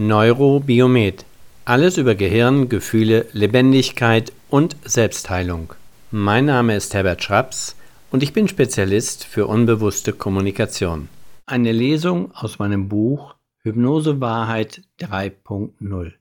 Neurobiomet. 0.00 1.24
Alles 1.64 1.96
über 1.96 2.14
Gehirn, 2.14 2.68
Gefühle, 2.68 3.26
Lebendigkeit 3.32 4.32
und 4.48 4.76
Selbstheilung. 4.84 5.72
Mein 6.12 6.44
Name 6.44 6.76
ist 6.76 6.94
Herbert 6.94 7.20
Schraps 7.20 7.74
und 8.12 8.22
ich 8.22 8.32
bin 8.32 8.46
Spezialist 8.46 9.24
für 9.24 9.48
unbewusste 9.48 10.12
Kommunikation. 10.12 11.08
Eine 11.46 11.72
Lesung 11.72 12.30
aus 12.32 12.60
meinem 12.60 12.88
Buch 12.88 13.34
Hypnose 13.64 14.20
Wahrheit 14.20 14.82
3.0. 15.00 16.12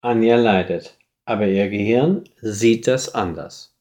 Anja 0.00 0.36
leidet, 0.36 0.98
aber 1.26 1.46
ihr 1.46 1.68
Gehirn 1.68 2.24
sieht 2.42 2.88
das 2.88 3.14
anders. 3.14 3.76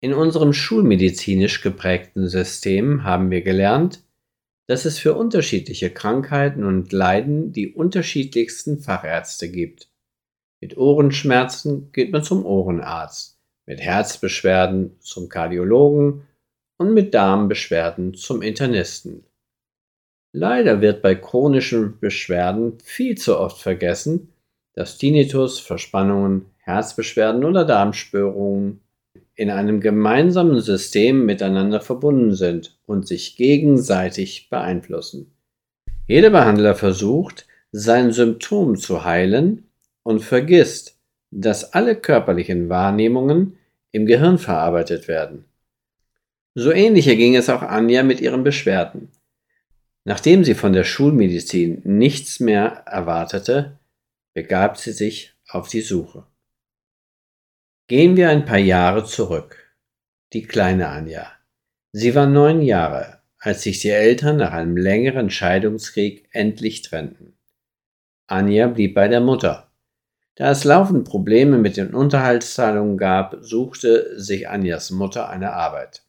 In 0.00 0.12
unserem 0.12 0.52
schulmedizinisch 0.52 1.62
geprägten 1.62 2.26
System 2.26 3.04
haben 3.04 3.30
wir 3.30 3.42
gelernt, 3.42 4.03
dass 4.66 4.84
es 4.84 4.98
für 4.98 5.14
unterschiedliche 5.14 5.90
Krankheiten 5.90 6.64
und 6.64 6.92
Leiden 6.92 7.52
die 7.52 7.74
unterschiedlichsten 7.74 8.80
Fachärzte 8.80 9.50
gibt. 9.50 9.88
Mit 10.60 10.76
Ohrenschmerzen 10.78 11.92
geht 11.92 12.12
man 12.12 12.22
zum 12.22 12.46
Ohrenarzt, 12.46 13.38
mit 13.66 13.80
Herzbeschwerden 13.80 14.96
zum 15.00 15.28
Kardiologen 15.28 16.26
und 16.78 16.94
mit 16.94 17.12
Darmbeschwerden 17.12 18.14
zum 18.14 18.40
Internisten. 18.40 19.24
Leider 20.32 20.80
wird 20.80 21.02
bei 21.02 21.14
chronischen 21.14 22.00
Beschwerden 22.00 22.78
viel 22.82 23.16
zu 23.16 23.38
oft 23.38 23.60
vergessen, 23.60 24.32
dass 24.72 24.98
Tinnitus, 24.98 25.60
Verspannungen, 25.60 26.46
Herzbeschwerden 26.58 27.44
oder 27.44 27.64
Darmspörungen 27.64 28.80
in 29.36 29.50
einem 29.50 29.80
gemeinsamen 29.80 30.60
System 30.60 31.26
miteinander 31.26 31.80
verbunden 31.80 32.34
sind 32.34 32.78
und 32.86 33.06
sich 33.08 33.36
gegenseitig 33.36 34.48
beeinflussen. 34.50 35.32
Jeder 36.06 36.30
Behandler 36.30 36.74
versucht, 36.74 37.46
sein 37.72 38.12
Symptom 38.12 38.76
zu 38.76 39.04
heilen 39.04 39.64
und 40.02 40.20
vergisst, 40.20 40.98
dass 41.30 41.72
alle 41.72 41.96
körperlichen 41.96 42.68
Wahrnehmungen 42.68 43.56
im 43.90 44.06
Gehirn 44.06 44.38
verarbeitet 44.38 45.08
werden. 45.08 45.44
So 46.54 46.70
ähnlich 46.70 47.06
ging 47.06 47.34
es 47.34 47.50
auch 47.50 47.62
Anja 47.62 48.04
mit 48.04 48.20
ihren 48.20 48.44
Beschwerden. 48.44 49.08
Nachdem 50.04 50.44
sie 50.44 50.54
von 50.54 50.72
der 50.72 50.84
Schulmedizin 50.84 51.80
nichts 51.84 52.38
mehr 52.38 52.84
erwartete, 52.86 53.78
begab 54.34 54.76
sie 54.76 54.92
sich 54.92 55.34
auf 55.48 55.68
die 55.68 55.80
Suche. 55.80 56.24
Gehen 57.86 58.16
wir 58.16 58.30
ein 58.30 58.46
paar 58.46 58.56
Jahre 58.56 59.04
zurück. 59.04 59.74
Die 60.32 60.44
kleine 60.44 60.88
Anja. 60.88 61.30
Sie 61.92 62.14
war 62.14 62.24
neun 62.26 62.62
Jahre, 62.62 63.20
als 63.38 63.60
sich 63.60 63.80
die 63.80 63.90
Eltern 63.90 64.38
nach 64.38 64.52
einem 64.52 64.78
längeren 64.78 65.28
Scheidungskrieg 65.28 66.26
endlich 66.32 66.80
trennten. 66.80 67.36
Anja 68.26 68.68
blieb 68.68 68.94
bei 68.94 69.06
der 69.08 69.20
Mutter. 69.20 69.70
Da 70.34 70.50
es 70.50 70.64
laufend 70.64 71.06
Probleme 71.06 71.58
mit 71.58 71.76
den 71.76 71.92
Unterhaltszahlungen 71.92 72.96
gab, 72.96 73.36
suchte 73.40 74.18
sich 74.18 74.48
Anjas 74.48 74.90
Mutter 74.90 75.28
eine 75.28 75.52
Arbeit. 75.52 76.04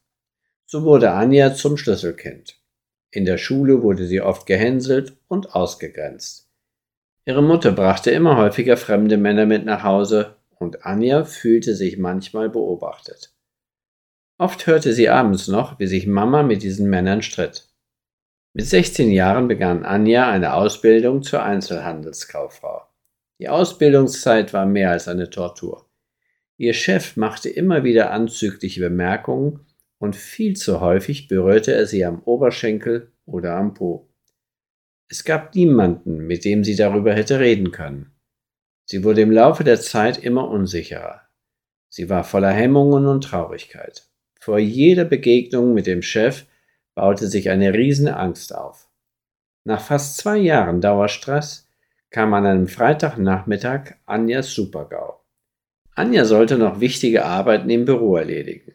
So 0.66 0.84
wurde 0.84 1.12
Anja 1.12 1.56
zum 1.56 1.76
Schlüsselkind. 1.76 2.56
In 3.12 3.26
der 3.26 3.38
Schule 3.38 3.84
wurde 3.84 4.06
sie 4.06 4.22
oft 4.22 4.46
gehänselt 4.46 5.18
und 5.28 5.54
ausgegrenzt. 5.54 6.50
Ihre 7.26 7.44
Mutter 7.44 7.74
brachte 7.74 8.12
immer 8.12 8.38
häufiger 8.38 8.78
fremde 8.78 9.18
Männer 9.18 9.46
mit 9.46 9.66
nach 9.66 9.84
Hause, 9.84 10.35
und 10.60 10.86
Anja 10.86 11.24
fühlte 11.24 11.76
sich 11.76 11.98
manchmal 11.98 12.50
beobachtet. 12.50 13.34
Oft 14.38 14.68
hörte 14.68 14.94
sie 14.94 15.10
abends 15.10 15.48
noch, 15.48 15.80
wie 15.80 15.88
sich 15.88 16.08
Mama 16.08 16.44
mit 16.44 16.64
diesen 16.64 16.90
Männern 16.90 17.22
stritt. 17.22 17.70
Mit 18.54 18.66
16 18.66 19.12
Jahren 19.12 19.48
begann 19.48 19.84
Anja 19.84 20.30
eine 20.30 20.54
Ausbildung 20.54 21.24
zur 21.24 21.44
Einzelhandelskauffrau. 21.44 22.84
Die 23.40 23.50
Ausbildungszeit 23.50 24.54
war 24.54 24.66
mehr 24.66 24.92
als 24.92 25.08
eine 25.08 25.30
Tortur. 25.30 25.90
Ihr 26.58 26.74
Chef 26.74 27.18
machte 27.18 27.50
immer 27.50 27.84
wieder 27.84 28.12
anzügliche 28.12 28.80
Bemerkungen 28.80 29.66
und 30.00 30.16
viel 30.16 30.56
zu 30.56 30.80
häufig 30.80 31.28
berührte 31.28 31.74
er 31.74 31.86
sie 31.86 32.06
am 32.06 32.22
Oberschenkel 32.24 33.12
oder 33.26 33.56
am 33.56 33.74
Po. 33.74 34.10
Es 35.10 35.24
gab 35.24 35.54
niemanden, 35.54 36.26
mit 36.26 36.46
dem 36.46 36.64
sie 36.64 36.76
darüber 36.76 37.14
hätte 37.14 37.40
reden 37.40 37.72
können. 37.72 38.15
Sie 38.86 39.04
wurde 39.04 39.22
im 39.22 39.32
Laufe 39.32 39.64
der 39.64 39.82
Zeit 39.82 40.18
immer 40.18 40.48
unsicherer. 40.48 41.22
Sie 41.90 42.10
war 42.10 42.24
voller 42.24 42.52
Hemmungen 42.52 43.08
und 43.08 43.24
Traurigkeit. 43.24 44.08
Vor 44.40 44.60
jeder 44.60 45.06
Begegnung 45.06 45.74
mit 45.74 45.88
dem 45.88 46.02
Chef 46.02 46.46
baute 46.94 47.28
sich 47.28 47.50
eine 47.50 47.74
riesige 47.74 48.16
Angst 48.16 48.54
auf. 48.54 48.88
Nach 49.64 49.82
fast 49.82 50.18
zwei 50.18 50.38
Jahren 50.38 50.82
Dauerstress 50.82 51.68
kam 52.12 52.34
an 52.34 52.46
einem 52.46 52.68
Freitagnachmittag 52.68 53.96
Anjas 54.06 54.54
Supergau. 54.54 55.22
Anja 55.96 56.26
sollte 56.26 56.58
noch 56.58 56.80
wichtige 56.80 57.26
Arbeiten 57.26 57.70
im 57.70 57.86
Büro 57.86 58.18
erledigen. 58.18 58.74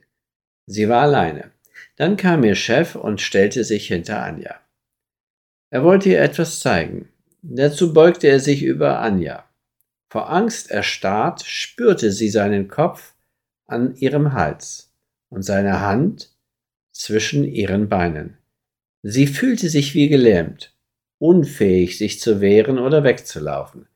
Sie 0.66 0.88
war 0.88 1.02
alleine. 1.02 1.50
Dann 1.96 2.16
kam 2.16 2.42
ihr 2.44 2.54
Chef 2.54 2.96
und 2.96 3.20
stellte 3.20 3.62
sich 3.62 3.88
hinter 3.88 4.22
Anja. 4.22 4.58
Er 5.70 5.84
wollte 5.84 6.08
ihr 6.08 6.20
etwas 6.20 6.60
zeigen. 6.60 7.10
Dazu 7.42 7.92
beugte 7.92 8.26
er 8.26 8.40
sich 8.40 8.62
über 8.62 9.00
Anja. 9.00 9.44
Vor 10.10 10.28
Angst 10.28 10.72
erstarrt 10.72 11.44
spürte 11.46 12.10
sie 12.10 12.30
seinen 12.30 12.66
Kopf 12.66 13.14
an 13.68 13.94
ihrem 13.94 14.32
Hals 14.32 14.92
und 15.28 15.42
seine 15.42 15.80
Hand 15.80 16.36
zwischen 16.90 17.44
ihren 17.44 17.88
Beinen. 17.88 18.36
Sie 19.02 19.28
fühlte 19.28 19.68
sich 19.68 19.94
wie 19.94 20.08
gelähmt, 20.08 20.76
unfähig, 21.18 21.96
sich 21.96 22.18
zu 22.18 22.40
wehren 22.40 22.80
oder 22.80 23.04
wegzulaufen. 23.04 23.86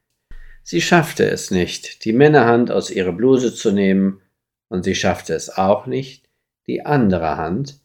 Sie 0.63 0.81
schaffte 0.81 1.29
es 1.29 1.51
nicht, 1.51 2.05
die 2.05 2.13
Männerhand 2.13 2.71
aus 2.71 2.91
ihrer 2.91 3.13
Bluse 3.13 3.53
zu 3.53 3.73
nehmen, 3.73 4.23
und 4.69 4.85
sie 4.85 4.95
schaffte 4.95 5.35
es 5.35 5.51
auch 5.51 5.87
nicht, 5.87 6.31
die 6.69 6.87
andere 6.87 7.37
Hand 7.37 7.81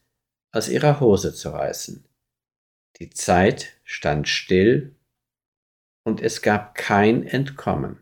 aus 0.52 0.70
ihrer 0.70 1.00
Hose 1.00 1.34
zu 1.34 1.50
reißen. 1.50 2.06
Die 3.00 3.10
Zeit 3.10 3.74
stand 3.84 4.28
still 4.28 4.96
und 6.04 6.22
es 6.22 6.44
gab 6.44 6.76
kein 6.76 7.24
Entkommen. 7.26 8.00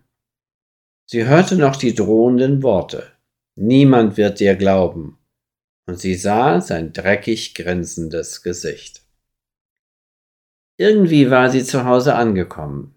Sie 1.09 1.25
hörte 1.25 1.55
noch 1.55 1.77
die 1.77 1.95
drohenden 1.95 2.63
Worte. 2.63 3.09
Niemand 3.55 4.17
wird 4.17 4.41
dir 4.41 4.55
glauben. 4.55 5.17
Und 5.87 5.99
sie 5.99 6.15
sah 6.15 6.59
sein 6.59 6.91
dreckig 6.91 7.55
grinsendes 7.55 8.43
Gesicht. 8.43 9.03
Irgendwie 10.77 11.31
war 11.31 11.49
sie 11.49 11.63
zu 11.63 11.85
Hause 11.85 12.15
angekommen. 12.15 12.93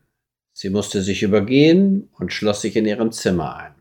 Sie 0.52 0.70
musste 0.70 1.02
sich 1.02 1.22
übergehen 1.22 2.10
und 2.18 2.32
schloss 2.32 2.62
sich 2.62 2.74
in 2.74 2.84
ihrem 2.84 3.12
Zimmer 3.12 3.56
ein. 3.56 3.74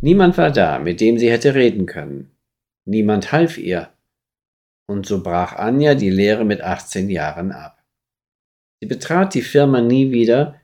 Niemand 0.00 0.38
war 0.38 0.50
da, 0.50 0.78
mit 0.78 1.02
dem 1.02 1.18
sie 1.18 1.30
hätte 1.30 1.54
reden 1.54 1.84
können. 1.84 2.30
Niemand 2.86 3.32
half 3.32 3.58
ihr. 3.58 3.92
Und 4.86 5.04
so 5.04 5.22
brach 5.22 5.52
Anja 5.52 5.94
die 5.94 6.08
Lehre 6.08 6.46
mit 6.46 6.62
18 6.62 7.10
Jahren 7.10 7.52
ab. 7.52 7.84
Sie 8.80 8.86
betrat 8.86 9.34
die 9.34 9.42
Firma 9.42 9.82
nie 9.82 10.10
wieder 10.10 10.58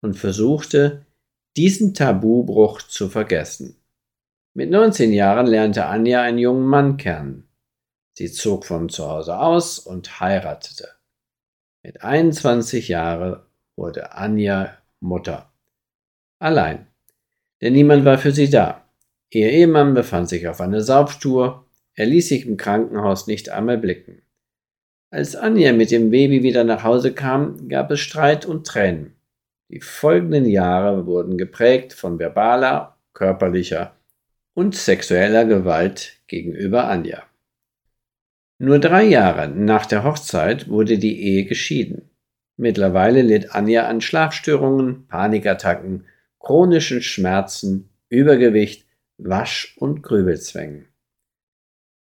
und 0.00 0.14
versuchte, 0.14 1.04
diesen 1.58 1.92
Tabubruch 1.92 2.82
zu 2.82 3.08
vergessen. 3.08 3.82
Mit 4.54 4.70
19 4.70 5.12
Jahren 5.12 5.48
lernte 5.48 5.86
Anja 5.86 6.22
einen 6.22 6.38
jungen 6.38 6.64
Mann 6.64 6.96
kennen. 6.98 7.48
Sie 8.16 8.30
zog 8.30 8.64
von 8.64 8.88
zu 8.88 9.10
Hause 9.10 9.36
aus 9.40 9.80
und 9.80 10.20
heiratete. 10.20 10.88
Mit 11.82 12.04
21 12.04 12.86
Jahren 12.86 13.40
wurde 13.74 14.12
Anja 14.12 14.78
Mutter. 15.00 15.52
Allein, 16.38 16.86
denn 17.60 17.72
niemand 17.72 18.04
war 18.04 18.18
für 18.18 18.30
sie 18.30 18.48
da. 18.48 18.84
Ihr 19.30 19.50
Ehemann 19.50 19.94
befand 19.94 20.28
sich 20.28 20.46
auf 20.46 20.60
einer 20.60 20.80
Saubtour, 20.80 21.66
er 21.94 22.06
ließ 22.06 22.28
sich 22.28 22.46
im 22.46 22.56
Krankenhaus 22.56 23.26
nicht 23.26 23.48
einmal 23.48 23.78
blicken. 23.78 24.22
Als 25.10 25.34
Anja 25.34 25.72
mit 25.72 25.90
dem 25.90 26.10
Baby 26.10 26.44
wieder 26.44 26.62
nach 26.62 26.84
Hause 26.84 27.14
kam, 27.14 27.68
gab 27.68 27.90
es 27.90 27.98
Streit 27.98 28.46
und 28.46 28.64
Tränen. 28.64 29.17
Die 29.70 29.80
folgenden 29.80 30.46
Jahre 30.46 31.06
wurden 31.06 31.36
geprägt 31.36 31.92
von 31.92 32.18
verbaler, 32.18 32.96
körperlicher 33.12 33.96
und 34.54 34.74
sexueller 34.74 35.44
Gewalt 35.44 36.16
gegenüber 36.26 36.88
Anja. 36.88 37.22
Nur 38.58 38.78
drei 38.78 39.04
Jahre 39.04 39.48
nach 39.48 39.86
der 39.86 40.04
Hochzeit 40.04 40.68
wurde 40.68 40.98
die 40.98 41.22
Ehe 41.22 41.44
geschieden. 41.44 42.10
Mittlerweile 42.56 43.22
litt 43.22 43.54
Anja 43.54 43.86
an 43.86 44.00
Schlafstörungen, 44.00 45.06
Panikattacken, 45.06 46.06
chronischen 46.40 47.02
Schmerzen, 47.02 47.90
Übergewicht, 48.08 48.86
Wasch- 49.18 49.76
und 49.78 50.02
Grübelzwängen. 50.02 50.88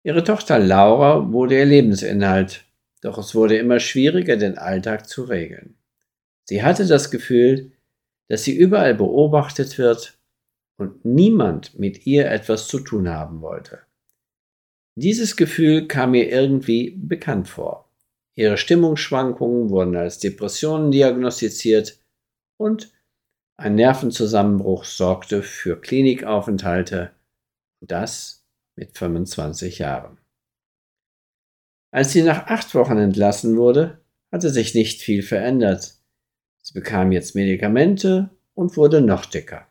Ihre 0.04 0.24
Tochter 0.24 0.58
Laura 0.58 1.32
wurde 1.32 1.58
ihr 1.58 1.66
Lebensinhalt, 1.66 2.64
doch 3.02 3.18
es 3.18 3.34
wurde 3.34 3.58
immer 3.58 3.80
schwieriger, 3.80 4.36
den 4.36 4.56
Alltag 4.56 5.08
zu 5.08 5.24
regeln. 5.24 5.74
Sie 6.48 6.62
hatte 6.62 6.86
das 6.86 7.10
Gefühl, 7.10 7.72
dass 8.28 8.42
sie 8.42 8.56
überall 8.56 8.94
beobachtet 8.94 9.76
wird 9.76 10.18
und 10.78 11.04
niemand 11.04 11.78
mit 11.78 12.06
ihr 12.06 12.30
etwas 12.30 12.68
zu 12.68 12.80
tun 12.80 13.10
haben 13.10 13.42
wollte. 13.42 13.80
Dieses 14.94 15.36
Gefühl 15.36 15.86
kam 15.88 16.12
mir 16.12 16.30
irgendwie 16.30 16.92
bekannt 16.92 17.48
vor. 17.48 17.92
Ihre 18.34 18.56
Stimmungsschwankungen 18.56 19.68
wurden 19.68 19.94
als 19.94 20.20
Depressionen 20.20 20.90
diagnostiziert 20.90 22.00
und 22.56 22.92
ein 23.58 23.74
Nervenzusammenbruch 23.74 24.84
sorgte 24.84 25.42
für 25.42 25.78
Klinikaufenthalte, 25.78 27.10
das 27.80 28.46
mit 28.74 28.96
25 28.96 29.80
Jahren. 29.80 30.16
Als 31.90 32.12
sie 32.12 32.22
nach 32.22 32.46
acht 32.46 32.74
Wochen 32.74 32.96
entlassen 32.96 33.58
wurde, 33.58 34.00
hatte 34.32 34.48
sich 34.48 34.74
nicht 34.74 35.02
viel 35.02 35.22
verändert. 35.22 35.97
Sie 36.62 36.74
bekam 36.74 37.12
jetzt 37.12 37.34
Medikamente 37.34 38.30
und 38.54 38.76
wurde 38.76 39.00
noch 39.00 39.26
dicker. 39.26 39.66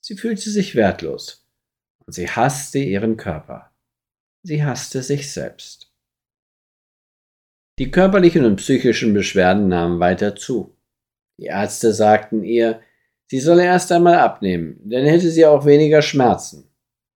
Sie 0.00 0.16
fühlte 0.16 0.50
sich 0.50 0.74
wertlos 0.74 1.46
und 2.06 2.12
sie 2.12 2.28
hasste 2.28 2.78
ihren 2.78 3.16
Körper. 3.16 3.72
Sie 4.42 4.64
hasste 4.64 5.02
sich 5.02 5.32
selbst. 5.32 5.92
Die 7.78 7.90
körperlichen 7.90 8.44
und 8.44 8.56
psychischen 8.56 9.14
Beschwerden 9.14 9.68
nahmen 9.68 9.98
weiter 10.00 10.36
zu. 10.36 10.76
Die 11.38 11.46
Ärzte 11.46 11.92
sagten 11.94 12.44
ihr, 12.44 12.80
sie 13.28 13.40
solle 13.40 13.64
erst 13.64 13.90
einmal 13.92 14.16
abnehmen, 14.16 14.80
dann 14.84 15.04
hätte 15.04 15.30
sie 15.30 15.46
auch 15.46 15.64
weniger 15.64 16.02
Schmerzen. 16.02 16.68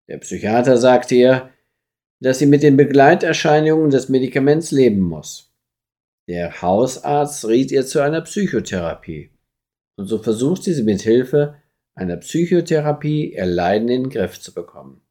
Der 0.08 0.20
Psychiater 0.20 0.78
sagte 0.78 1.16
ihr, 1.16 1.50
dass 2.22 2.40
sie 2.40 2.46
mit 2.46 2.64
den 2.64 2.78
Begleiterscheinungen 2.78 3.90
des 3.90 4.08
Medikaments 4.08 4.72
leben 4.72 5.02
muss. 5.02 5.54
Der 6.28 6.62
Hausarzt 6.62 7.46
riet 7.48 7.72
ihr 7.72 7.86
zu 7.86 8.02
einer 8.02 8.22
Psychotherapie. 8.22 9.32
Und 9.98 10.08
so 10.08 10.18
versuchte 10.18 10.74
sie 10.74 10.84
mit 10.84 11.02
Hilfe 11.02 11.62
einer 11.94 12.18
Psychotherapie 12.18 13.34
ihr 13.34 13.46
Leiden 13.46 13.90
in 13.90 14.04
den 14.04 14.10
Griff 14.10 14.40
zu 14.40 14.54
bekommen. 14.54 15.02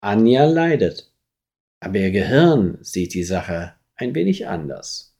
Anja 0.00 0.44
leidet, 0.44 1.12
aber 1.80 1.98
ihr 1.98 2.10
Gehirn 2.10 2.78
sieht 2.82 3.14
die 3.14 3.24
Sache 3.24 3.74
ein 3.96 4.14
wenig 4.14 4.46
anders. 4.46 5.16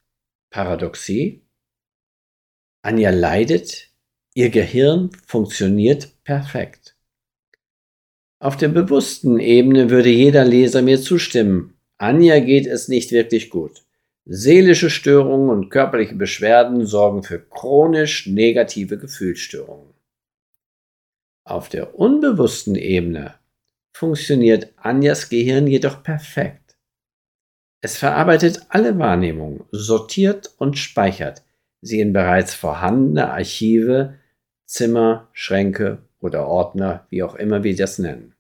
Paradoxie? 0.51 1.43
Anja 2.83 3.11
leidet, 3.11 3.91
ihr 4.35 4.51
Gehirn 4.51 5.11
funktioniert 5.27 6.23
perfekt. 6.25 6.95
Auf 8.39 8.57
der 8.57 8.69
bewussten 8.69 9.41
Ebene 9.41 9.91
würde 9.91 10.11
jeder 10.11 10.45
Leser 10.45 10.83
mir 10.83 11.01
zustimmen. 11.01 11.75
Anja 11.97 12.39
geht 12.39 12.67
es 12.67 12.87
nicht 12.87 13.11
wirklich 13.11 13.49
gut. 13.49 13.86
Seelische 14.29 14.91
Störungen 14.91 15.51
und 15.51 15.71
körperliche 15.71 16.17
Beschwerden 16.17 16.85
sorgen 16.85 17.23
für 17.23 17.39
chronisch 17.39 18.27
negative 18.27 18.99
Gefühlsstörungen. 18.99 19.95
Auf 21.45 21.69
der 21.69 21.97
unbewussten 21.99 22.75
Ebene 22.75 23.35
funktioniert 23.93 24.73
Anjas 24.77 25.29
Gehirn 25.29 25.69
jedoch 25.69 26.03
perfekt. 26.03 26.77
Es 27.81 27.97
verarbeitet 27.97 28.67
alle 28.69 28.99
Wahrnehmungen, 28.99 29.65
sortiert 29.71 30.53
und 30.59 30.77
speichert 30.77 31.45
sie 31.87 32.01
in 32.01 32.13
bereits 32.13 32.55
vorhandene 32.55 33.31
Archive, 33.31 34.19
Zimmer, 34.67 35.29
Schränke 35.33 35.99
oder 36.21 36.47
Ordner, 36.47 37.07
wie 37.11 37.23
auch 37.23 37.37
immer 37.37 37.63
wir 37.63 37.77
das 37.77 37.99
nennen. 37.99 38.35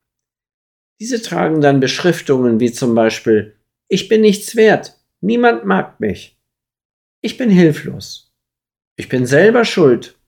Diese 1.00 1.22
tragen 1.22 1.60
dann 1.60 1.80
Beschriftungen 1.80 2.58
wie 2.58 2.72
zum 2.72 2.94
Beispiel 2.94 3.54
Ich 3.88 4.08
bin 4.08 4.22
nichts 4.22 4.56
wert, 4.56 4.95
niemand 5.20 5.64
mag 5.64 6.00
mich. 6.00 6.38
Ich 7.20 7.36
bin 7.36 7.50
hilflos. 7.50 8.34
Ich 8.96 9.08
bin 9.08 9.26
selber 9.26 9.64
schuld. 9.64 10.18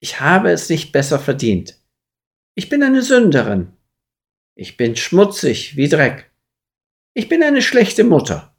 Ich 0.00 0.20
habe 0.20 0.50
es 0.50 0.68
nicht 0.68 0.92
besser 0.92 1.18
verdient. 1.18 1.78
Ich 2.54 2.68
bin 2.68 2.82
eine 2.82 3.02
Sünderin. 3.02 3.72
Ich 4.54 4.76
bin 4.76 4.96
schmutzig 4.96 5.76
wie 5.76 5.88
Dreck. 5.88 6.30
Ich 7.14 7.28
bin 7.28 7.42
eine 7.42 7.62
schlechte 7.62 8.04
Mutter. 8.04 8.54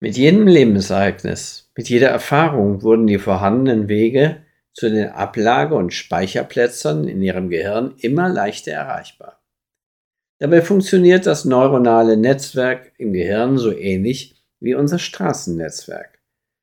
Mit 0.00 0.16
jedem 0.16 0.46
Lebensereignis, 0.46 1.72
mit 1.76 1.88
jeder 1.88 2.08
Erfahrung 2.10 2.82
wurden 2.82 3.06
die 3.06 3.18
vorhandenen 3.18 3.88
Wege 3.88 4.44
zu 4.72 4.90
den 4.90 5.08
Ablage- 5.08 5.74
und 5.74 5.94
Speicherplätzen 5.94 7.08
in 7.08 7.22
ihrem 7.22 7.48
Gehirn 7.48 7.96
immer 7.98 8.28
leichter 8.28 8.72
erreichbar. 8.72 9.42
Dabei 10.38 10.60
funktioniert 10.60 11.26
das 11.26 11.44
neuronale 11.44 12.16
Netzwerk 12.16 12.92
im 12.98 13.12
Gehirn 13.12 13.56
so 13.56 13.72
ähnlich 13.72 14.36
wie 14.60 14.74
unser 14.74 14.98
Straßennetzwerk. 14.98 16.18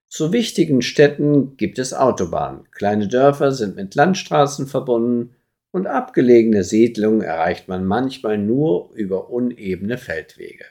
Zu 0.10 0.32
wichtigen 0.32 0.84
Städten 0.84 1.58
gibt 1.58 1.80
es 1.80 1.94
Autobahnen, 1.94 2.70
kleine 2.72 3.08
Dörfer 3.08 3.52
sind 3.52 3.76
mit 3.76 3.96
Landstraßen 3.96 4.68
verbunden 4.68 5.36
und 5.72 5.88
abgelegene 5.88 6.64
Siedlungen 6.64 7.22
erreicht 7.22 7.68
man 7.68 7.84
manchmal 7.84 8.38
nur 8.38 8.92
über 8.94 9.32
unebene 9.32 9.98
Feldwege. 9.98 10.66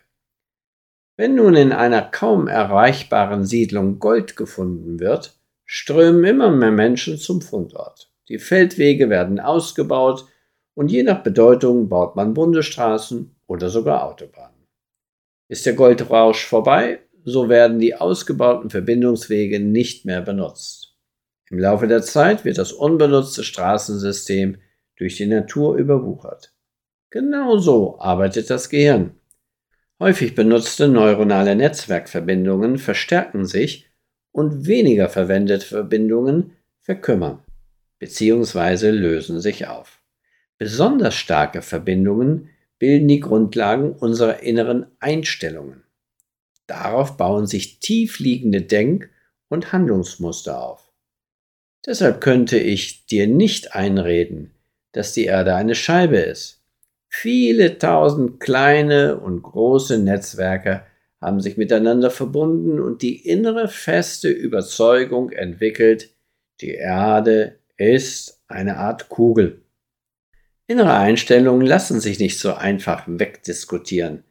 Wenn 1.17 1.35
nun 1.35 1.57
in 1.57 1.73
einer 1.73 2.03
kaum 2.03 2.47
erreichbaren 2.47 3.45
Siedlung 3.45 3.99
Gold 3.99 4.37
gefunden 4.37 5.01
wird, 5.01 5.37
strömen 5.65 6.25
immer 6.25 6.51
mehr 6.53 6.71
Menschen 6.71 7.19
zum 7.19 7.43
Fundort. 7.43 8.13
Die 8.29 8.39
Feldwege 8.39 9.11
werden 9.11 9.41
ausgebaut 9.41 10.27
und 10.75 10.91
je 10.91 11.03
nach 11.03 11.23
Bedeutung 11.23 11.89
baut 11.89 12.17
man 12.17 12.35
Bundesstraßen 12.35 13.35
oder 13.47 13.69
sogar 13.69 14.05
Autobahnen. 14.05 14.67
Ist 15.49 15.67
der 15.67 15.75
Goldrausch 15.75 16.47
vorbei, 16.47 17.01
so 17.25 17.49
werden 17.49 17.79
die 17.79 17.95
ausgebauten 17.95 18.71
Verbindungswege 18.71 19.61
nicht 19.61 20.05
mehr 20.05 20.23
benutzt. 20.23 20.97
Im 21.51 21.59
Laufe 21.59 21.87
der 21.87 22.03
Zeit 22.03 22.45
wird 22.45 22.59
das 22.59 22.73
unbenutzte 22.73 23.45
Straßensystem 23.45 24.57
durch 24.97 25.17
die 25.17 25.27
Natur 25.27 25.77
überwuchert. 25.77 26.55
Genauso 27.11 28.01
arbeitet 28.01 28.49
das 28.49 28.71
Gehirn. 28.71 29.15
Häufig 30.01 30.35
benutzte 30.35 30.89
neuronale 30.89 31.55
Netzwerkverbindungen 31.55 32.79
verstärken 32.79 33.45
sich 33.45 33.91
und 34.33 34.67
weniger 34.67 35.09
verwendete 35.09 35.67
Verbindungen 35.67 36.57
verkümmern 36.81 37.45
bzw. 37.99 38.91
lösen 38.91 39.41
sich 39.41 39.67
auf. 39.69 40.02
Besonders 40.63 41.17
starke 41.17 41.61
Verbindungen 41.61 42.51
bilden 42.79 43.09
die 43.09 43.19
Grundlagen 43.19 43.95
unserer 43.95 44.45
inneren 44.45 44.87
Einstellungen. 45.01 45.83
Darauf 46.69 47.17
bauen 47.17 47.49
sich 47.49 47.81
tiefliegende 47.81 48.63
Denk- 48.63 49.11
und 49.49 49.73
Handlungsmuster 49.73 50.63
auf. 50.63 50.93
Deshalb 51.85 52.21
könnte 52.21 52.59
ich 52.59 53.07
dir 53.07 53.27
nicht 53.27 53.75
einreden, 53.75 54.53
dass 54.93 55.13
die 55.13 55.25
Erde 55.25 55.57
eine 55.57 55.75
Scheibe 55.75 56.19
ist. 56.19 56.63
Viele 57.09 57.79
tausend 57.79 58.39
kleine 58.39 59.19
und 59.19 59.43
große 59.43 59.99
Netzwerke 59.99 60.85
haben 61.21 61.41
sich 61.41 61.57
miteinander 61.57 62.13
verbunden 62.13 62.79
und 62.79 63.03
die 63.03 63.29
innere 63.29 63.67
feste 63.67 64.29
Überzeugung 64.29 65.33
entwickelt, 65.33 66.11
die 66.61 66.75
Erde 66.75 67.59
ist 67.77 68.41
eine 68.47 68.77
Art 68.77 69.09
Kugel. 69.09 69.63
Innere 70.67 70.95
Einstellungen 70.95 71.67
lassen 71.67 72.01
sich 72.01 72.19
nicht 72.19 72.39
so 72.39 72.55
einfach 72.55 73.05
wegdiskutieren. 73.07 74.25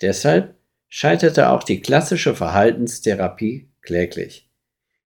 Deshalb 0.00 0.54
scheiterte 0.88 1.50
auch 1.50 1.62
die 1.62 1.80
klassische 1.80 2.34
Verhaltenstherapie 2.34 3.68
kläglich. 3.80 4.48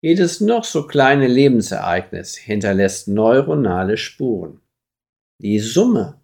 Jedes 0.01 0.41
noch 0.41 0.63
so 0.63 0.87
kleine 0.87 1.27
Lebensereignis 1.27 2.35
hinterlässt 2.35 3.07
neuronale 3.07 3.97
Spuren. 3.97 4.61
Die 5.37 5.59
Summe 5.59 6.19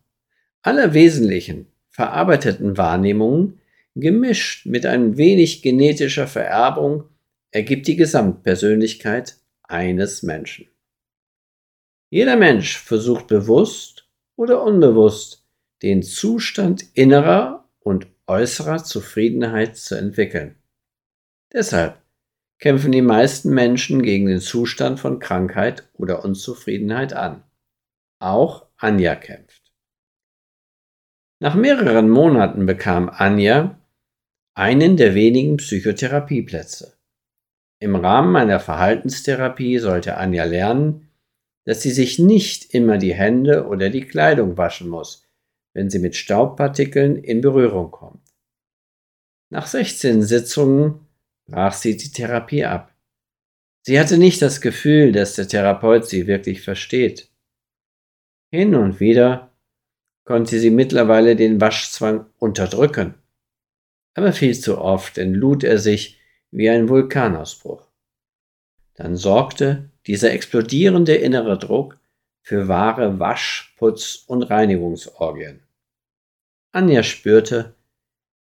aller 0.61 0.93
wesentlichen 0.93 1.67
verarbeiteten 1.89 2.77
Wahrnehmungen 2.77 3.59
gemischt 3.95 4.65
mit 4.65 4.85
ein 4.85 5.17
wenig 5.17 5.61
genetischer 5.61 6.27
Vererbung, 6.27 7.05
ergibt 7.51 7.87
die 7.87 7.95
Gesamtpersönlichkeit 7.95 9.37
eines 9.63 10.21
Menschen. 10.21 10.67
Jeder 12.09 12.35
Mensch 12.35 12.77
versucht 12.77 13.27
bewusst 13.27 13.96
oder 14.37 14.63
unbewusst 14.63 15.43
den 15.83 16.01
Zustand 16.03 16.85
innerer 16.93 17.67
und 17.79 18.07
äußerer 18.27 18.83
Zufriedenheit 18.83 19.75
zu 19.75 19.95
entwickeln. 19.95 20.55
Deshalb 21.51 22.01
kämpfen 22.59 22.91
die 22.91 23.01
meisten 23.01 23.53
Menschen 23.53 24.01
gegen 24.01 24.27
den 24.27 24.39
Zustand 24.39 24.99
von 24.99 25.19
Krankheit 25.19 25.89
oder 25.93 26.23
Unzufriedenheit 26.23 27.13
an. 27.13 27.43
Auch 28.19 28.67
Anja 28.77 29.15
kämpft. 29.15 29.71
Nach 31.39 31.55
mehreren 31.55 32.09
Monaten 32.09 32.65
bekam 32.65 33.09
Anja 33.09 33.79
einen 34.55 34.97
der 34.97 35.13
wenigen 35.13 35.57
Psychotherapieplätze. 35.57 36.97
Im 37.79 37.95
Rahmen 37.95 38.31
meiner 38.31 38.59
Verhaltenstherapie 38.59 39.77
sollte 39.77 40.17
Anja 40.17 40.45
lernen, 40.45 41.06
dass 41.67 41.81
sie 41.81 41.91
sich 41.91 42.17
nicht 42.17 42.73
immer 42.73 42.97
die 42.97 43.13
Hände 43.13 43.67
oder 43.67 43.89
die 43.89 44.05
Kleidung 44.05 44.57
waschen 44.57 44.87
muss, 44.89 45.27
wenn 45.73 45.89
sie 45.89 45.99
mit 45.99 46.15
Staubpartikeln 46.15 47.17
in 47.17 47.41
Berührung 47.41 47.91
kommt. 47.91 48.23
Nach 49.49 49.67
16 49.67 50.23
Sitzungen 50.23 51.01
brach 51.45 51.73
sie 51.73 51.97
die 51.97 52.11
Therapie 52.11 52.65
ab. 52.65 52.95
Sie 53.83 53.99
hatte 53.99 54.17
nicht 54.17 54.41
das 54.41 54.61
Gefühl, 54.61 55.11
dass 55.11 55.35
der 55.35 55.47
Therapeut 55.47 56.05
sie 56.05 56.25
wirklich 56.25 56.61
versteht. 56.61 57.29
Hin 58.49 58.73
und 58.73 58.99
wieder 58.99 59.51
konnte 60.25 60.59
sie 60.59 60.71
mittlerweile 60.71 61.35
den 61.35 61.61
Waschzwang 61.61 62.25
unterdrücken 62.39 63.13
aber 64.17 64.33
viel 64.33 64.59
zu 64.59 64.79
oft 64.79 65.19
entlud 65.19 65.63
er 65.63 65.77
sich 65.77 66.19
wie 66.49 66.67
ein 66.69 66.89
Vulkanausbruch. 66.89 67.87
Dann 68.95 69.15
sorgte 69.15 69.91
dieser 70.07 70.31
explodierende 70.31 71.15
innere 71.15 71.57
Druck 71.57 71.99
für 72.41 72.67
wahre 72.67 73.19
Wasch-, 73.19 73.75
Putz- 73.77 74.23
und 74.25 74.43
Reinigungsorgien. 74.43 75.61
Anja 76.71 77.03
spürte, 77.03 77.75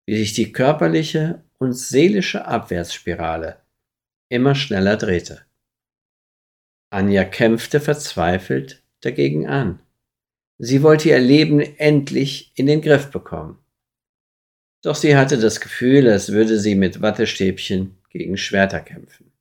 wie 0.06 0.18
sich 0.18 0.34
die 0.34 0.52
körperliche 0.52 1.44
und 1.58 1.74
seelische 1.74 2.46
Abwärtsspirale 2.46 3.62
immer 4.30 4.56
schneller 4.56 4.98
drehte. 4.98 5.42
Anja 6.92 7.24
kämpfte 7.24 7.80
verzweifelt 7.80 8.84
dagegen 9.02 9.48
an. 9.48 9.80
Sie 10.58 10.84
wollte 10.84 11.10
ihr 11.10 11.20
Leben 11.20 11.60
endlich 11.60 12.52
in 12.56 12.68
den 12.68 12.82
Griff 12.82 13.12
bekommen. 13.12 13.60
Doch 14.82 14.96
sie 14.96 15.18
hatte 15.18 15.38
das 15.38 15.60
Gefühl, 15.60 16.08
als 16.10 16.32
würde 16.32 16.60
sie 16.60 16.76
mit 16.76 17.02
Wattestäbchen 17.02 17.98
gegen 18.10 18.38
Schwerter 18.38 18.82
kämpfen. 18.82 19.32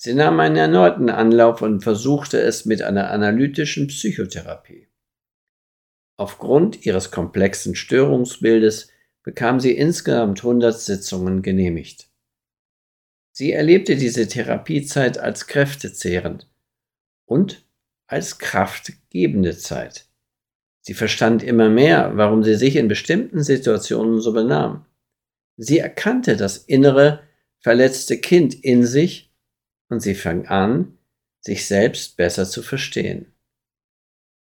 Sie 0.00 0.14
nahm 0.14 0.38
einen 0.38 0.56
erneuten 0.56 1.10
Anlauf 1.10 1.60
und 1.60 1.82
versuchte 1.82 2.40
es 2.40 2.64
mit 2.64 2.82
einer 2.82 3.10
analytischen 3.10 3.88
Psychotherapie. 3.88 4.86
Aufgrund 6.16 6.86
ihres 6.86 7.10
komplexen 7.10 7.74
Störungsbildes 7.74 8.90
bekam 9.24 9.58
sie 9.58 9.72
insgesamt 9.72 10.38
100 10.38 10.78
Sitzungen 10.78 11.42
genehmigt. 11.42 12.08
Sie 13.32 13.52
erlebte 13.52 13.96
diese 13.96 14.28
Therapiezeit 14.28 15.18
als 15.18 15.48
kräftezehrend 15.48 16.48
und 17.24 17.66
als 18.06 18.38
kraftgebende 18.38 19.56
Zeit. 19.56 20.06
Sie 20.80 20.94
verstand 20.94 21.42
immer 21.42 21.68
mehr, 21.68 22.12
warum 22.14 22.44
sie 22.44 22.54
sich 22.54 22.76
in 22.76 22.86
bestimmten 22.86 23.42
Situationen 23.42 24.20
so 24.20 24.32
benahm. 24.32 24.86
Sie 25.56 25.78
erkannte 25.78 26.36
das 26.36 26.56
innere, 26.56 27.20
verletzte 27.58 28.18
Kind 28.18 28.54
in 28.54 28.86
sich 28.86 29.27
und 29.88 30.00
sie 30.00 30.14
fang 30.14 30.46
an, 30.46 30.98
sich 31.40 31.66
selbst 31.66 32.16
besser 32.16 32.48
zu 32.48 32.62
verstehen. 32.62 33.32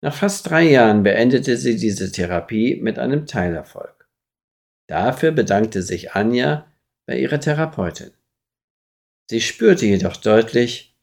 Nach 0.01 0.15
fast 0.15 0.49
drei 0.51 0.65
Jahren 0.65 1.03
beendete 1.03 1.57
sie 1.57 1.77
diese 1.77 2.13
Therapie 2.13 2.77
mit 2.77 2.99
einem 2.99 3.27
Teilerfolg. 3.27 4.09
Dafür 4.87 5.33
bedankte 5.33 5.83
sich 5.83 6.13
Anja 6.13 6.71
bei 7.07 7.19
ihrer 7.19 7.41
Therapeutin. 7.41 8.11
Sie 9.31 9.41
spürte 9.41 9.87
jedoch 9.87 10.17
deutlich, 10.19 10.95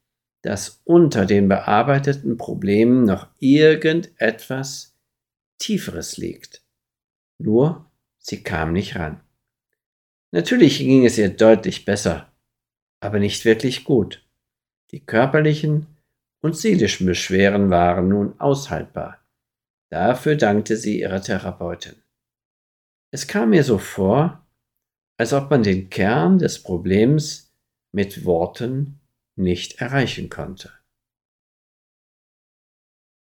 dass 0.43 0.81
unter 0.83 1.25
den 1.25 1.47
bearbeiteten 1.47 2.37
Problemen 2.37 3.03
noch 3.03 3.27
irgendetwas 3.39 4.95
Tieferes 5.59 6.17
liegt. 6.17 6.63
Nur 7.39 7.91
sie 8.17 8.43
kam 8.43 8.73
nicht 8.73 8.95
ran. 8.95 9.21
Natürlich 10.31 10.79
ging 10.79 11.05
es 11.05 11.17
ihr 11.17 11.29
deutlich 11.29 11.85
besser, 11.85 12.31
aber 12.99 13.19
nicht 13.19 13.45
wirklich 13.45 13.83
gut. 13.83 14.23
Die 14.91 15.05
körperlichen 15.05 15.87
und 16.43 16.57
seelischen 16.57 17.05
Beschwerden 17.05 17.69
waren 17.69 18.09
nun 18.09 18.39
aushaltbar. 18.39 19.25
Dafür 19.89 20.35
dankte 20.35 20.75
sie 20.75 20.99
ihrer 20.99 21.21
Therapeutin. 21.21 22.01
Es 23.13 23.27
kam 23.27 23.51
mir 23.51 23.63
so 23.63 23.77
vor, 23.77 24.45
als 25.17 25.33
ob 25.33 25.49
man 25.49 25.63
den 25.63 25.89
Kern 25.89 26.39
des 26.39 26.63
Problems 26.63 27.53
mit 27.93 28.25
Worten 28.25 29.01
nicht 29.37 29.81
erreichen 29.81 30.29
konnte. 30.29 30.71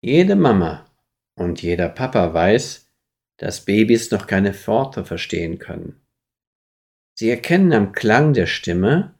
Jede 0.02 0.36
Mama 0.36 0.90
und 1.38 1.62
jeder 1.62 1.88
Papa 1.88 2.32
weiß, 2.32 2.90
dass 3.38 3.64
Babys 3.64 4.10
noch 4.10 4.26
keine 4.26 4.54
Worte 4.66 5.04
verstehen 5.04 5.58
können. 5.58 6.00
Sie 7.18 7.30
erkennen 7.30 7.72
am 7.72 7.92
Klang 7.92 8.32
der 8.32 8.46
Stimme, 8.46 9.14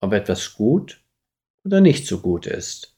ob 0.00 0.12
etwas 0.12 0.54
gut 0.54 1.01
oder 1.64 1.80
nicht 1.80 2.06
so 2.06 2.20
gut 2.20 2.46
ist. 2.46 2.96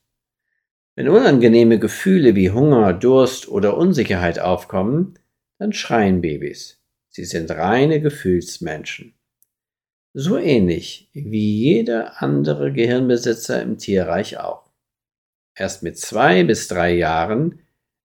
Wenn 0.97 1.09
unangenehme 1.09 1.78
Gefühle 1.78 2.35
wie 2.37 2.50
Hunger, 2.50 2.92
Durst 2.92 3.49
oder 3.49 3.76
Unsicherheit 3.76 4.38
aufkommen, 4.38 5.18
dann 5.59 5.73
schreien 5.73 6.21
Babys. 6.21 6.80
Sie 7.09 7.25
sind 7.25 7.50
reine 7.50 8.00
Gefühlsmenschen. 8.00 9.14
So 10.12 10.38
ähnlich 10.38 11.11
wie 11.12 11.59
jeder 11.59 12.23
andere 12.23 12.73
Gehirnbesitzer 12.73 13.61
im 13.62 13.78
Tierreich 13.78 14.38
auch. 14.38 14.71
Erst 15.56 15.83
mit 15.83 15.99
zwei 15.99 16.44
bis 16.44 16.68
drei 16.68 16.94
Jahren 16.94 17.61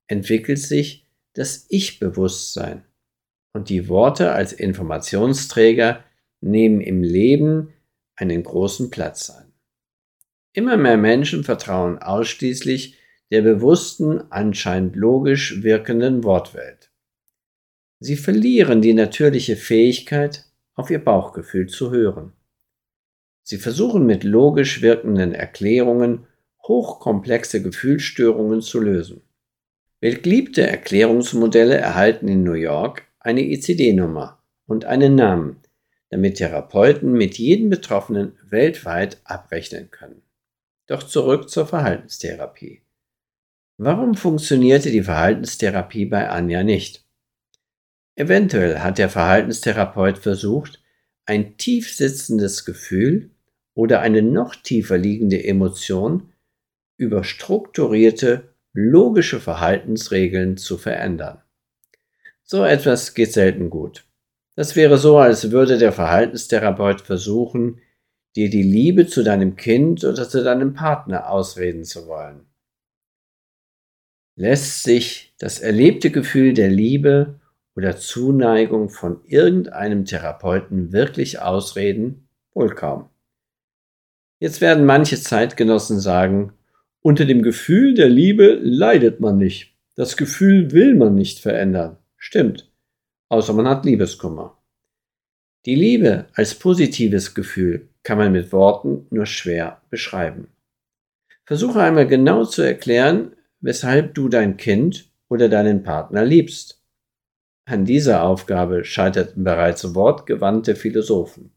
entwickelt 0.07 0.59
sich 0.59 1.07
das 1.33 1.67
Ich-Bewusstsein 1.69 2.85
und 3.53 3.69
die 3.69 3.87
Worte 3.87 4.31
als 4.31 4.53
Informationsträger 4.53 6.03
nehmen 6.41 6.81
im 6.81 7.03
Leben 7.03 7.73
einen 8.15 8.43
großen 8.43 8.89
Platz 8.89 9.29
ein. 9.29 9.48
Immer 10.53 10.77
mehr 10.77 10.97
Menschen 10.97 11.43
vertrauen 11.43 11.99
ausschließlich 11.99 12.97
der 13.31 13.41
bewussten, 13.41 14.23
anscheinend 14.31 14.95
logisch 14.95 15.61
wirkenden 15.61 16.23
Wortwelt. 16.23 16.91
Sie 17.99 18.15
verlieren 18.15 18.81
die 18.81 18.93
natürliche 18.93 19.55
Fähigkeit, 19.55 20.45
auf 20.73 20.89
ihr 20.89 21.03
Bauchgefühl 21.03 21.67
zu 21.67 21.91
hören. 21.91 22.31
Sie 23.43 23.57
versuchen 23.57 24.05
mit 24.05 24.23
logisch 24.23 24.81
wirkenden 24.81 25.33
Erklärungen 25.33 26.25
hochkomplexe 26.67 27.61
Gefühlsstörungen 27.61 28.61
zu 28.61 28.79
lösen. 28.79 29.21
Beliebte 29.99 30.65
Erklärungsmodelle 30.65 31.75
erhalten 31.75 32.27
in 32.27 32.43
New 32.43 32.53
York 32.53 33.03
eine 33.19 33.41
ICD-Nummer 33.41 34.41
und 34.65 34.85
einen 34.85 35.15
Namen, 35.15 35.57
damit 36.09 36.37
Therapeuten 36.37 37.11
mit 37.11 37.37
jedem 37.37 37.69
Betroffenen 37.69 38.37
weltweit 38.49 39.19
abrechnen 39.25 39.91
können. 39.91 40.21
Doch 40.89 41.03
zurück 41.03 41.51
zur 41.51 41.67
Verhaltenstherapie. 41.67 42.81
Warum 43.77 44.15
funktionierte 44.15 44.89
die 44.89 45.03
Verhaltenstherapie 45.03 46.05
bei 46.05 46.27
Anja 46.27 46.63
nicht? 46.63 47.05
Eventuell 48.15 48.79
hat 48.79 48.97
der 48.97 49.07
Verhaltenstherapeut 49.07 50.17
versucht, 50.17 50.81
ein 51.27 51.57
tief 51.57 51.95
sitzendes 51.95 52.65
Gefühl 52.65 53.29
oder 53.75 53.99
eine 54.01 54.23
noch 54.23 54.55
tiefer 54.55 54.97
liegende 54.97 55.43
Emotion 55.43 56.33
über 56.97 57.23
strukturierte, 57.23 58.55
logische 58.73 59.39
Verhaltensregeln 59.39 60.57
zu 60.57 60.79
verändern. 60.79 61.43
So 62.43 62.65
etwas 62.65 63.13
geht 63.13 63.31
selten 63.31 63.69
gut. 63.69 64.05
Das 64.55 64.75
wäre 64.75 64.97
so, 64.97 65.19
als 65.19 65.51
würde 65.51 65.77
der 65.77 65.93
Verhaltenstherapeut 65.93 67.01
versuchen, 67.01 67.79
dir 68.35 68.49
die 68.49 68.63
Liebe 68.63 69.07
zu 69.07 69.23
deinem 69.23 69.55
Kind 69.55 70.03
oder 70.03 70.27
zu 70.29 70.43
deinem 70.43 70.73
Partner 70.73 71.29
ausreden 71.29 71.83
zu 71.83 72.07
wollen. 72.07 72.45
Lässt 74.35 74.83
sich 74.83 75.33
das 75.37 75.59
erlebte 75.59 76.11
Gefühl 76.11 76.53
der 76.53 76.69
Liebe 76.69 77.39
oder 77.75 77.97
Zuneigung 77.97 78.89
von 78.89 79.21
irgendeinem 79.25 80.05
Therapeuten 80.05 80.91
wirklich 80.91 81.41
ausreden? 81.41 82.27
Wohl 82.53 82.73
kaum. 82.75 83.09
Jetzt 84.39 84.61
werden 84.61 84.85
manche 84.85 85.19
Zeitgenossen 85.21 85.99
sagen, 85.99 86.53
unter 87.01 87.25
dem 87.25 87.41
Gefühl 87.41 87.93
der 87.93 88.09
Liebe 88.09 88.59
leidet 88.61 89.19
man 89.19 89.37
nicht. 89.37 89.75
Das 89.95 90.15
Gefühl 90.15 90.71
will 90.71 90.95
man 90.95 91.15
nicht 91.15 91.39
verändern. 91.39 91.97
Stimmt. 92.15 92.71
Außer 93.29 93.53
man 93.53 93.67
hat 93.67 93.85
Liebeskummer. 93.85 94.58
Die 95.65 95.75
Liebe 95.75 96.27
als 96.33 96.55
positives 96.55 97.35
Gefühl 97.35 97.89
kann 98.03 98.17
man 98.17 98.31
mit 98.31 98.53
Worten 98.53 99.07
nur 99.09 99.25
schwer 99.25 99.81
beschreiben. 99.89 100.47
Versuche 101.45 101.81
einmal 101.81 102.07
genau 102.07 102.45
zu 102.45 102.61
erklären, 102.61 103.35
weshalb 103.59 104.13
du 104.13 104.29
dein 104.29 104.55
Kind 104.55 105.11
oder 105.27 105.49
deinen 105.49 105.83
Partner 105.83 106.23
liebst. 106.23 106.81
An 107.65 107.85
dieser 107.85 108.23
Aufgabe 108.23 108.85
scheiterten 108.85 109.43
bereits 109.43 109.93
wortgewandte 109.93 110.75
Philosophen. 110.75 111.51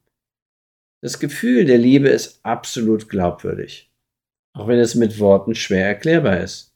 Das 1.00 1.20
Gefühl 1.20 1.64
der 1.64 1.78
Liebe 1.78 2.08
ist 2.08 2.40
absolut 2.44 3.08
glaubwürdig, 3.08 3.92
auch 4.52 4.66
wenn 4.66 4.78
es 4.78 4.94
mit 4.94 5.18
Worten 5.20 5.54
schwer 5.54 5.86
erklärbar 5.86 6.40
ist. 6.40 6.74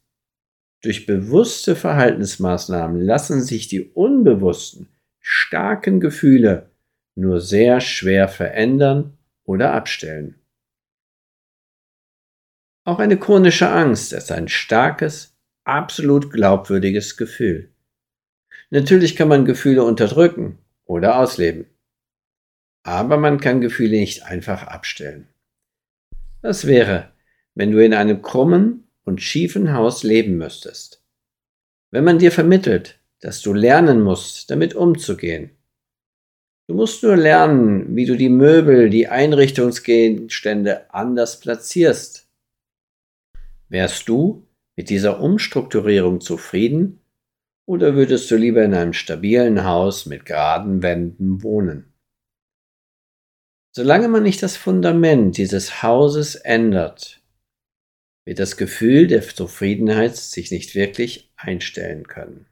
Durch 0.82 1.06
bewusste 1.06 1.74
Verhaltensmaßnahmen 1.74 3.00
lassen 3.00 3.42
sich 3.42 3.66
die 3.66 3.82
unbewussten, 3.82 4.88
starken 5.20 6.00
Gefühle 6.00 6.70
nur 7.16 7.40
sehr 7.40 7.80
schwer 7.80 8.28
verändern 8.28 9.18
oder 9.44 9.72
abstellen. 9.72 10.36
Auch 12.84 13.00
eine 13.00 13.18
chronische 13.18 13.68
Angst 13.68 14.12
ist 14.12 14.30
ein 14.30 14.46
starkes, 14.46 15.34
absolut 15.64 16.32
glaubwürdiges 16.32 17.16
Gefühl. 17.16 17.70
Natürlich 18.70 19.16
kann 19.16 19.28
man 19.28 19.44
Gefühle 19.44 19.82
unterdrücken 19.82 20.58
oder 20.84 21.18
ausleben. 21.18 21.66
Aber 22.84 23.16
man 23.16 23.40
kann 23.40 23.60
Gefühle 23.60 23.98
nicht 23.98 24.24
einfach 24.24 24.62
abstellen. 24.62 25.26
Das 26.42 26.66
wäre, 26.66 27.10
wenn 27.54 27.72
du 27.72 27.84
in 27.84 27.94
einem 27.94 28.22
krummen 28.22 28.86
und 29.04 29.20
schiefen 29.20 29.72
Haus 29.72 30.04
leben 30.04 30.36
müsstest. 30.36 31.02
Wenn 31.90 32.04
man 32.04 32.18
dir 32.18 32.30
vermittelt, 32.30 33.00
dass 33.20 33.40
du 33.42 33.52
lernen 33.52 34.02
musst, 34.02 34.50
damit 34.50 34.74
umzugehen, 34.74 35.55
Du 36.68 36.74
musst 36.74 37.04
nur 37.04 37.16
lernen, 37.16 37.94
wie 37.94 38.06
du 38.06 38.16
die 38.16 38.28
Möbel, 38.28 38.90
die 38.90 39.06
Einrichtungsgegenstände 39.06 40.92
anders 40.92 41.38
platzierst. 41.38 42.28
Wärst 43.68 44.08
du 44.08 44.48
mit 44.74 44.90
dieser 44.90 45.20
Umstrukturierung 45.20 46.20
zufrieden 46.20 47.00
oder 47.66 47.94
würdest 47.94 48.30
du 48.30 48.36
lieber 48.36 48.64
in 48.64 48.74
einem 48.74 48.92
stabilen 48.92 49.64
Haus 49.64 50.06
mit 50.06 50.26
geraden 50.26 50.82
Wänden 50.82 51.42
wohnen? 51.42 51.92
Solange 53.72 54.08
man 54.08 54.24
nicht 54.24 54.42
das 54.42 54.56
Fundament 54.56 55.36
dieses 55.36 55.82
Hauses 55.82 56.34
ändert, 56.34 57.22
wird 58.24 58.40
das 58.40 58.56
Gefühl 58.56 59.06
der 59.06 59.22
Zufriedenheit 59.22 60.16
sich 60.16 60.50
nicht 60.50 60.74
wirklich 60.74 61.32
einstellen 61.36 62.08
können. 62.08 62.46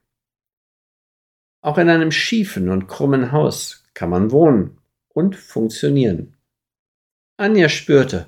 Auch 1.63 1.79
in 1.79 1.89
einem 1.89 2.13
schiefen 2.13 2.69
und 2.69 2.87
krummen 2.87 3.33
Haus 3.33 3.84
kann 3.95 4.11
man 4.11 4.31
wohnen 4.31 4.79
und 5.09 5.37
funktionieren. 5.37 6.37
Anja 7.37 7.69
spürte, 7.69 8.27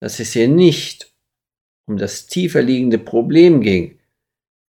dass 0.00 0.20
es 0.20 0.32
hier 0.32 0.48
nicht 0.48 1.12
um 1.86 1.96
das 1.96 2.26
tiefer 2.26 2.62
liegende 2.62 2.98
Problem 2.98 3.60
ging 3.60 3.98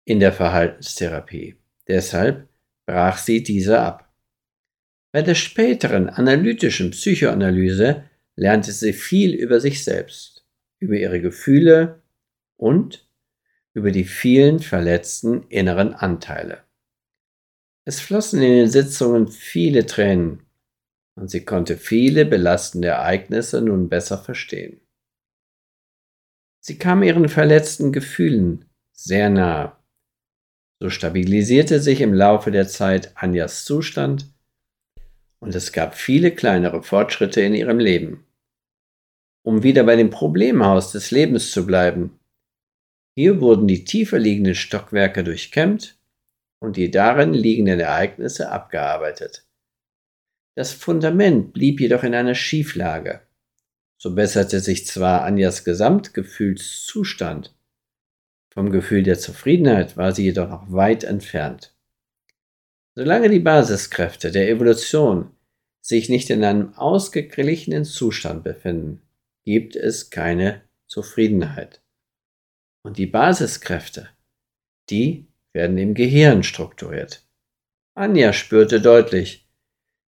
in 0.04 0.20
der 0.20 0.32
Verhaltenstherapie. 0.32 1.56
Deshalb 1.88 2.48
brach 2.86 3.18
sie 3.18 3.42
diese 3.42 3.80
ab. 3.80 4.12
Bei 5.12 5.22
der 5.22 5.34
späteren 5.34 6.08
analytischen 6.08 6.92
Psychoanalyse 6.92 8.04
lernte 8.36 8.72
sie 8.72 8.92
viel 8.92 9.34
über 9.34 9.60
sich 9.60 9.82
selbst, 9.82 10.46
über 10.78 10.94
ihre 10.94 11.20
Gefühle 11.20 12.02
und 12.56 13.08
über 13.74 13.90
die 13.90 14.04
vielen 14.04 14.60
verletzten 14.60 15.44
inneren 15.48 15.94
Anteile. 15.94 16.64
Es 17.90 17.98
flossen 17.98 18.40
in 18.40 18.52
den 18.52 18.68
Sitzungen 18.68 19.26
viele 19.26 19.84
Tränen 19.84 20.44
und 21.16 21.28
sie 21.28 21.44
konnte 21.44 21.76
viele 21.76 22.24
belastende 22.24 22.86
Ereignisse 22.86 23.60
nun 23.60 23.88
besser 23.88 24.16
verstehen. 24.16 24.80
Sie 26.60 26.78
kam 26.78 27.02
ihren 27.02 27.28
verletzten 27.28 27.90
Gefühlen 27.90 28.66
sehr 28.92 29.28
nahe. 29.28 29.76
So 30.78 30.88
stabilisierte 30.88 31.80
sich 31.80 32.00
im 32.00 32.14
Laufe 32.14 32.52
der 32.52 32.68
Zeit 32.68 33.10
Anjas 33.16 33.64
Zustand 33.64 34.32
und 35.40 35.56
es 35.56 35.72
gab 35.72 35.96
viele 35.96 36.30
kleinere 36.30 36.84
Fortschritte 36.84 37.40
in 37.40 37.54
ihrem 37.54 37.80
Leben. 37.80 38.24
Um 39.42 39.64
wieder 39.64 39.82
bei 39.82 39.96
dem 39.96 40.10
Problemhaus 40.10 40.92
des 40.92 41.10
Lebens 41.10 41.50
zu 41.50 41.66
bleiben, 41.66 42.20
hier 43.16 43.40
wurden 43.40 43.66
die 43.66 43.82
tiefer 43.82 44.20
liegenden 44.20 44.54
Stockwerke 44.54 45.24
durchkämmt 45.24 45.99
und 46.60 46.76
die 46.76 46.90
darin 46.90 47.34
liegenden 47.34 47.80
Ereignisse 47.80 48.50
abgearbeitet. 48.50 49.44
Das 50.56 50.72
Fundament 50.72 51.52
blieb 51.52 51.80
jedoch 51.80 52.04
in 52.04 52.14
einer 52.14 52.34
Schieflage. 52.34 53.20
So 53.98 54.14
besserte 54.14 54.60
sich 54.60 54.86
zwar 54.86 55.24
Anjas 55.24 55.64
Gesamtgefühlszustand, 55.64 57.54
vom 58.52 58.70
Gefühl 58.70 59.04
der 59.04 59.18
Zufriedenheit 59.18 59.96
war 59.96 60.12
sie 60.12 60.24
jedoch 60.24 60.48
noch 60.48 60.72
weit 60.72 61.04
entfernt. 61.04 61.72
Solange 62.96 63.30
die 63.30 63.38
Basiskräfte 63.38 64.32
der 64.32 64.48
Evolution 64.48 65.30
sich 65.80 66.08
nicht 66.08 66.28
in 66.30 66.42
einem 66.44 66.74
ausgeglichenen 66.74 67.84
Zustand 67.84 68.42
befinden, 68.42 69.02
gibt 69.44 69.76
es 69.76 70.10
keine 70.10 70.62
Zufriedenheit. 70.88 71.80
Und 72.82 72.98
die 72.98 73.06
Basiskräfte, 73.06 74.08
die 74.90 75.29
werden 75.52 75.78
im 75.78 75.94
Gehirn 75.94 76.42
strukturiert. 76.42 77.22
Anja 77.94 78.32
spürte 78.32 78.80
deutlich, 78.80 79.46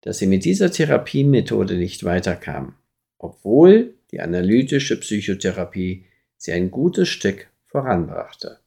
dass 0.02 0.20
sie 0.20 0.28
mit 0.28 0.46
dieser 0.46 0.72
Therapiemethode 0.72 1.76
nicht 1.76 2.04
weiterkam, 2.04 2.76
obwohl 3.18 3.96
die 4.12 4.22
analytische 4.22 5.00
Psychotherapie 5.00 6.06
sie 6.38 6.54
ein 6.54 6.72
gutes 6.72 7.10
Stück 7.10 7.50
voranbrachte. 7.66 8.61